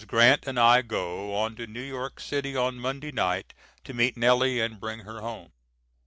Grant 0.07 0.47
and 0.47 0.59
I 0.59 0.81
go 0.81 1.35
on 1.35 1.55
to 1.57 1.67
New 1.67 1.79
York 1.83 2.19
City 2.19 2.55
on 2.55 2.79
Monday 2.79 3.11
night 3.11 3.53
to 3.83 3.93
meet 3.93 4.17
Nellie 4.17 4.59
and 4.59 4.79
bring 4.79 5.01
her 5.01 5.19
home. 5.21 5.51